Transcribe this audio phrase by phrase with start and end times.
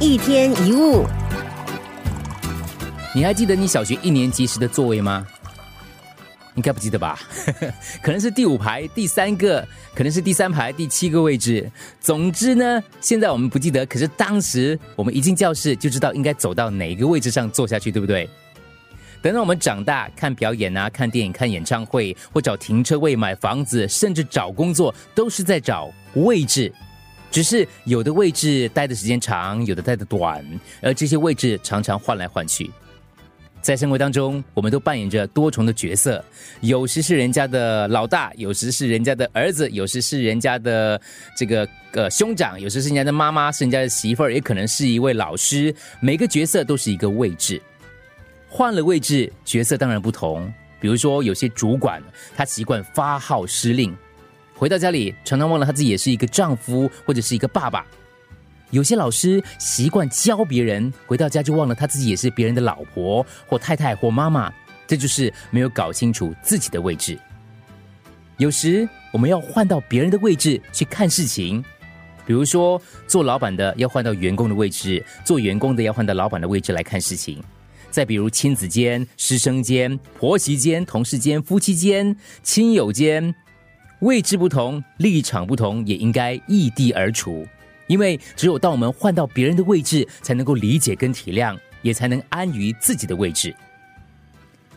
[0.00, 1.04] 一天一物，
[3.12, 5.26] 你还记得你小学一年级时的座位吗？
[6.54, 7.18] 应该不记得吧？
[8.00, 9.66] 可能是第五排第三个，
[9.96, 11.68] 可能是第三排第七个位置。
[12.00, 18.30] 总之呢，现在我们不记得，可是当时我们一进教室就知道应该走到哪个位置上坐下去，对不对？
[19.20, 26.72] 等到我们长大，看表演啊，看电影、看演唱会，或找停车位、买房子，甚至找工作，都是在找位置。
[27.30, 30.44] 只是有的位置待的时间长，有的待的短，
[30.80, 32.70] 而这些位置常常换来换去。
[33.60, 36.24] 在生活当中，我们都扮演着多重的角色，
[36.60, 40.98] 有时是人家的老大，有时是人家的儿子，有时是人家的
[41.36, 45.74] 这个呃兄长，有时是人家的妈妈，是人家的媳妇儿，也可能是一位老师。
[46.00, 47.60] 每个角色都是一个位置，
[48.48, 50.50] 换了位置，角色当然不同。
[50.80, 52.00] 比如说，有些主管
[52.36, 53.94] 他习惯发号施令。
[54.58, 57.86] 回到家里，常常忘了他自己也是一个丈夫或者是一个爸爸。
[58.70, 64.52] 有些老师习惯教别人，回到家就忘了他自己也是别人的老婆或太太或妈妈。
[64.84, 67.16] 这就是没有搞清楚自己的位置。
[68.38, 71.62] 有时我们要换到别人的位置去看事情，
[72.26, 77.40] 比如说做老板的要换到员工的位置，做员工的要换到老板的位置来看事情。
[77.90, 83.32] 再比如亲子间、师生间、婆媳间、同事间、夫妻间、亲友间。
[84.00, 87.46] 位置不同，立场不同，也应该异地而处。
[87.88, 93.54] 因为只有当我们换到别人的位置，才能够理解跟体谅，也才能安于自己的位置。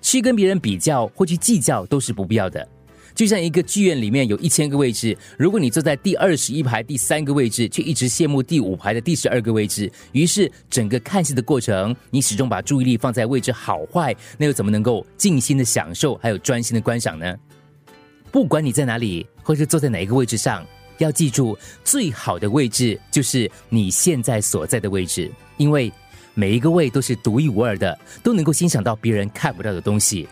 [0.00, 2.66] 去跟别人比较或去计较都是不必要的。
[3.14, 17.36] 就像一个剧院里面有一千个位置，如果你坐在第二十一排第三个位置，却一直羡慕第五排的第十二个位置，于是整个看戏的过程，你始终把注意力放在位置好坏，那又怎么能够静心的享受，还有专心的观赏呢？
[18.34, 20.66] 不管你在哪里，或是坐在哪一个位置上，
[20.98, 25.92] 要记住，最好的位置就是你现在所在的位置，因为
[26.34, 30.28] 每一个位都是独一无二的，都能够欣赏到别人看不到的东西。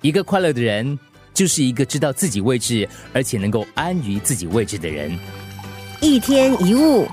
[0.00, 0.98] 一个快乐的人，
[1.32, 5.16] 就是一个知道自己位置，而且能够安于自己位置的人。
[6.00, 7.06] 一天一物。